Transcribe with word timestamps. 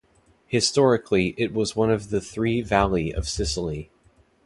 Historically, 0.47 1.35
it 1.37 1.53
was 1.53 1.75
one 1.75 1.91
of 1.91 2.09
the 2.09 2.19
three 2.19 2.59
valli 2.63 3.13
of 3.13 3.29
Sicily. 3.29 3.91